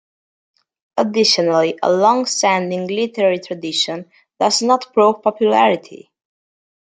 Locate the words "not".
4.63-4.91